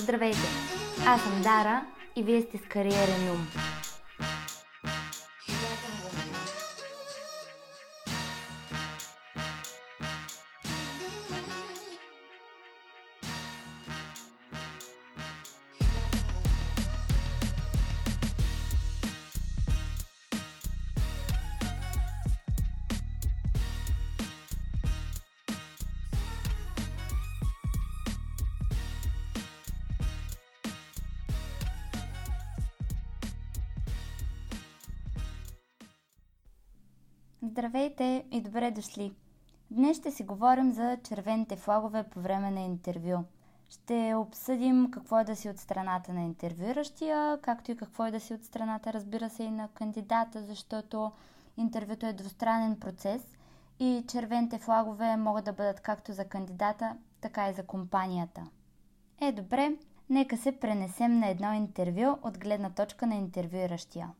[0.00, 0.38] Здравейте!
[1.06, 1.82] Аз съм Дара
[2.16, 3.46] и вие сте с Кариерен ум.
[37.50, 39.12] Здравейте и добре дошли!
[39.70, 43.24] Днес ще си говорим за червените флагове по време на интервю.
[43.70, 48.20] Ще обсъдим какво е да си от страната на интервюиращия, както и какво е да
[48.20, 51.12] си от страната, разбира се, и на кандидата, защото
[51.56, 53.22] интервюто е двустранен процес
[53.80, 58.42] и червените флагове могат да бъдат както за кандидата, така и за компанията.
[59.20, 59.76] Е, добре,
[60.10, 64.10] нека се пренесем на едно интервю от гледна точка на интервюиращия.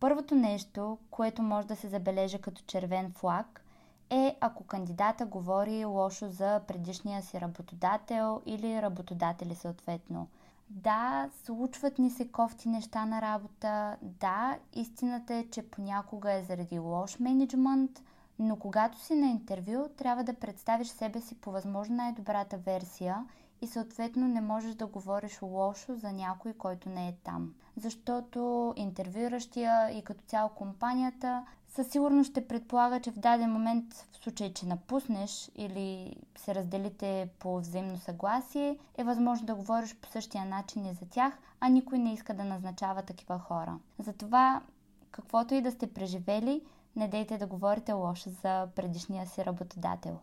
[0.00, 3.64] Първото нещо, което може да се забележи като червен флаг,
[4.10, 10.28] е ако кандидата говори лошо за предишния си работодател или работодатели съответно.
[10.70, 13.96] Да, случват ни се кофти неща на работа.
[14.02, 18.02] Да, истината е, че понякога е заради лош менеджмент,
[18.38, 23.26] но когато си на интервю, трябва да представиш себе си по възможно най-добрата версия
[23.60, 27.54] и съответно не можеш да говориш лошо за някой, който не е там.
[27.76, 34.16] Защото интервюиращия и като цяло компанията със сигурност ще предполага, че в даден момент, в
[34.16, 40.44] случай, че напуснеш или се разделите по взаимно съгласие, е възможно да говориш по същия
[40.44, 43.78] начин и за тях, а никой не иска да назначава такива хора.
[43.98, 44.62] Затова,
[45.10, 46.62] каквото и да сте преживели,
[46.96, 50.18] не дейте да говорите лошо за предишния си работодател.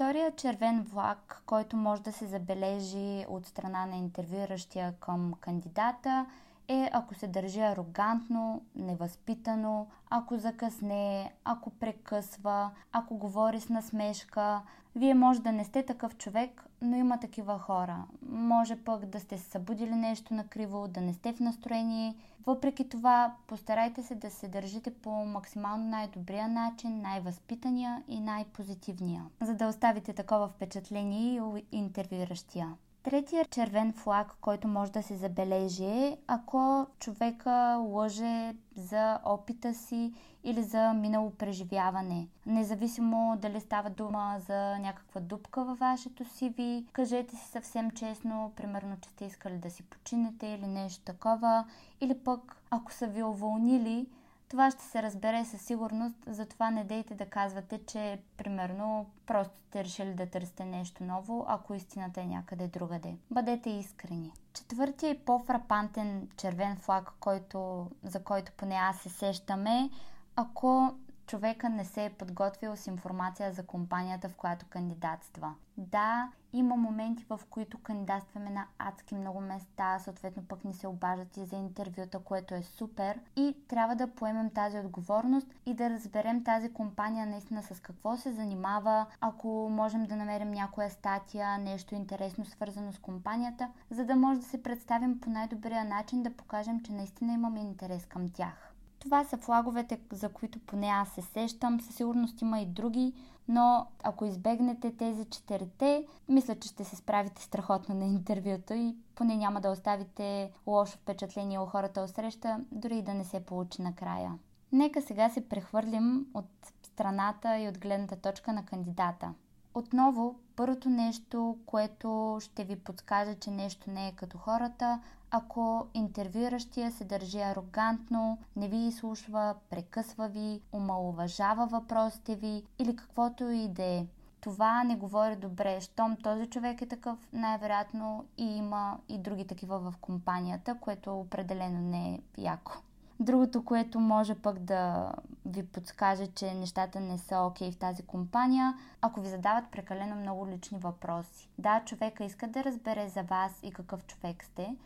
[0.00, 6.26] Втория червен влак, който може да се забележи от страна на интервюиращия към кандидата,
[6.70, 14.62] е ако се държи арогантно, невъзпитано, ако закъсне, ако прекъсва, ако говори с насмешка.
[14.96, 18.04] Вие може да не сте такъв човек, но има такива хора.
[18.28, 22.16] Може пък да сте се събудили нещо накриво, да не сте в настроение.
[22.46, 29.54] Въпреки това, постарайте се да се държите по максимално най-добрия начин, най-възпитания и най-позитивния, за
[29.54, 32.74] да оставите такова впечатление и интервюиращия.
[33.02, 40.12] Третия червен флаг, който може да се забележи е ако човека лъже за опита си
[40.44, 42.28] или за минало преживяване.
[42.46, 48.96] Независимо дали става дума за някаква дупка във вашето CV, кажете си съвсем честно, примерно,
[49.00, 51.64] че сте искали да си починете или нещо такова,
[52.00, 54.06] или пък ако са ви уволнили,
[54.50, 59.84] това ще се разбере със сигурност, затова не дейте да казвате, че примерно просто сте
[59.84, 63.16] решили да търсите нещо ново, ако истината е някъде другаде.
[63.30, 64.32] Бъдете искрени.
[64.54, 69.90] Четвъртия и по-фрапантен червен флаг, който, за който поне аз се сещаме,
[70.36, 70.94] ако
[71.30, 75.54] човека не се е подготвил с информация за компанията, в която кандидатства.
[75.76, 81.36] Да, има моменти, в които кандидатстваме на адски много места, съответно пък ни се обаждат
[81.36, 83.20] и за интервюта, което е супер.
[83.36, 88.32] И трябва да поемем тази отговорност и да разберем тази компания наистина с какво се
[88.32, 94.40] занимава, ако можем да намерим някоя статия, нещо интересно свързано с компанията, за да може
[94.40, 98.69] да се представим по най-добрия начин, да покажем, че наистина имаме интерес към тях.
[99.00, 101.80] Това са флаговете, за които поне аз се сещам.
[101.80, 103.14] Със сигурност има и други,
[103.48, 109.36] но ако избегнете тези четирите, мисля, че ще се справите страхотно на интервюто и поне
[109.36, 113.82] няма да оставите лошо впечатление у хората от среща, дори и да не се получи
[113.82, 114.38] накрая.
[114.72, 119.34] Нека сега се прехвърлим от страната и от гледната точка на кандидата.
[119.74, 125.00] Отново, първото нещо, което ще ви подскаже, че нещо не е като хората,
[125.30, 133.50] ако интервюиращия се държи арогантно, не ви изслушва, прекъсва ви, омалуважава въпросите ви или каквото
[133.50, 134.06] и да е.
[134.40, 135.80] Това не говори добре.
[135.80, 141.80] Щом този човек е такъв, най-вероятно и има и други такива в компанията, което определено
[141.80, 142.72] не е яко.
[143.20, 145.12] Другото, което може пък да
[145.46, 150.16] ви подскаже, че нещата не са окей okay в тази компания, ако ви задават прекалено
[150.16, 151.48] много лични въпроси.
[151.58, 154.76] Да, човека иска да разбере за вас и какъв човек сте,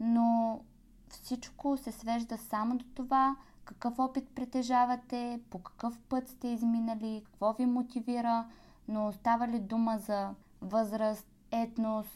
[0.00, 0.60] но
[1.08, 7.52] всичко се свежда само до това какъв опит притежавате, по какъв път сте изминали, какво
[7.52, 8.46] ви мотивира,
[8.88, 10.30] но остава ли дума за
[10.60, 12.06] възраст, етнос,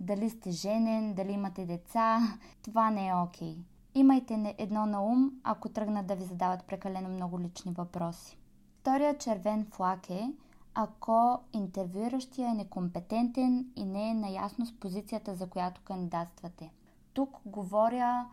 [0.00, 2.20] дали сте женен, дали имате деца,
[2.62, 3.56] това не е окей.
[3.56, 3.77] Okay.
[3.98, 8.38] Имайте едно на ум, ако тръгнат да ви задават прекалено много лични въпроси.
[8.80, 10.32] Втория червен флаг е,
[10.74, 16.70] ако интервюиращия е некомпетентен и не е наясно с позицията, за която кандидатствате.
[17.14, 18.26] Тук говоря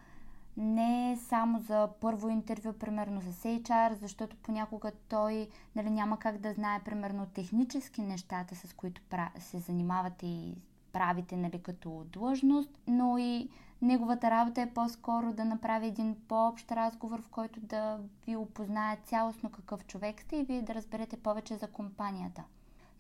[0.58, 6.54] не само за първо интервю, примерно с HR, защото понякога той нали, няма как да
[6.54, 9.02] знае, примерно, технически нещата, с които
[9.40, 10.58] се занимавате и
[10.96, 13.50] правите нали, като длъжност, но и
[13.82, 19.50] неговата работа е по-скоро да направи един по-общ разговор, в който да ви опознае цялостно
[19.50, 22.44] какъв човек сте и вие да разберете повече за компанията.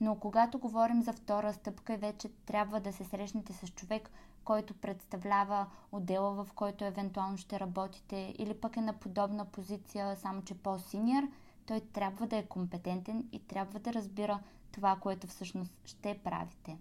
[0.01, 4.09] Но когато говорим за втора стъпка и вече трябва да се срещнете с човек,
[4.43, 10.41] който представлява отдела, в който евентуално ще работите, или пък е на подобна позиция, само
[10.41, 11.23] че по-синьор,
[11.65, 14.39] той трябва да е компетентен и трябва да разбира
[14.71, 16.77] това, което всъщност ще правите.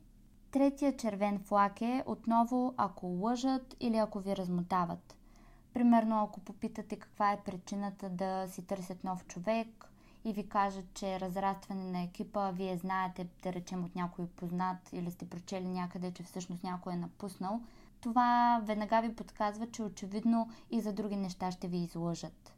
[0.55, 5.17] Третия червен флаг е отново ако лъжат или ако ви размотават.
[5.73, 9.91] Примерно ако попитате каква е причината да си търсят нов човек
[10.25, 14.93] и ви кажат, че е разрастване на екипа, вие знаете, да речем от някой познат
[14.93, 17.61] или сте прочели някъде, че всъщност някой е напуснал,
[18.01, 22.55] това веднага ви подсказва, че очевидно и за други неща ще ви излъжат.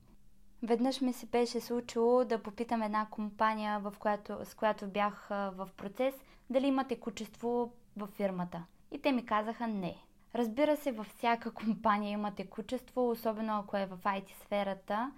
[0.62, 5.68] Веднъж ми се беше случило да попитам една компания, в която, с която бях в
[5.76, 6.14] процес,
[6.50, 8.64] дали има текучество във фирмата.
[8.92, 9.96] И те ми казаха не.
[10.34, 15.12] Разбира се, във всяка компания има текучество, особено ако е в IT сферата.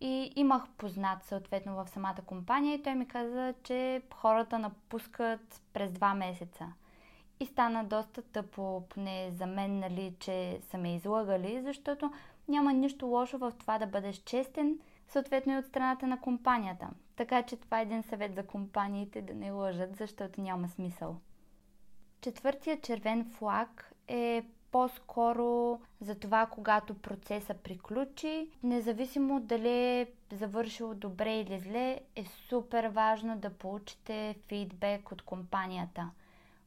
[0.00, 5.92] И имах познат съответно в самата компания и той ми каза, че хората напускат през
[5.92, 6.72] два месеца.
[7.40, 12.12] И стана доста тъпо, поне за мен, нали, че са ме излъгали, защото
[12.48, 14.78] няма нищо лошо в това да бъдеш честен,
[15.08, 16.88] съответно и от страната на компанията.
[17.16, 21.16] Така че това е един съвет за компаниите да не лъжат, защото няма смисъл.
[22.20, 28.48] Четвъртия червен флаг е по-скоро за това, когато процеса приключи.
[28.62, 36.10] Независимо дали е завършил добре или зле, е супер важно да получите фидбек от компанията.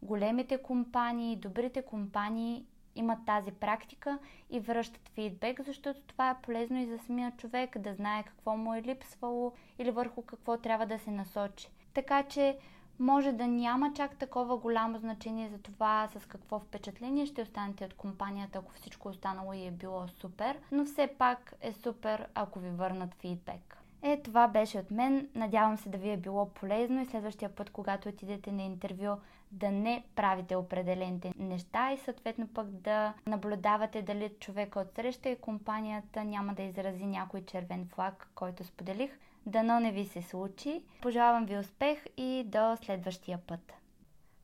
[0.01, 2.65] Големите компании, добрите компании
[2.95, 4.19] имат тази практика
[4.49, 8.73] и връщат фидбек, защото това е полезно и за самия човек да знае какво му
[8.73, 11.69] е липсвало или върху какво трябва да се насочи.
[11.93, 12.57] Така че
[12.99, 17.93] може да няма чак такова голямо значение за това с какво впечатление ще останете от
[17.93, 22.69] компанията, ако всичко останало и е било супер, но все пак е супер, ако ви
[22.69, 23.77] върнат фидбек.
[24.01, 25.29] Е, това беше от мен.
[25.35, 29.17] Надявам се да ви е било полезно и следващия път, когато отидете на интервю,
[29.51, 35.35] да не правите определените неща и съответно пък да наблюдавате дали човека от среща и
[35.35, 39.11] компанията няма да изрази някой червен флаг, който споделих.
[39.45, 40.83] Дано не ви се случи.
[41.01, 43.73] Пожелавам ви успех и до следващия път.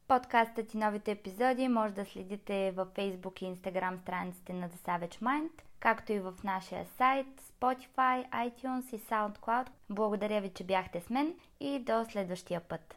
[0.07, 5.21] Подкастът и новите епизоди може да следите във Facebook и Instagram страниците на The Savage
[5.21, 9.67] Mind, както и в нашия сайт, Spotify, iTunes и SoundCloud.
[9.89, 12.94] Благодаря ви, че бяхте с мен и до следващия път.